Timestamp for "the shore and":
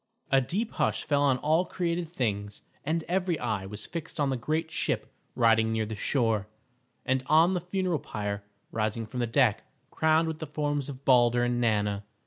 5.85-7.21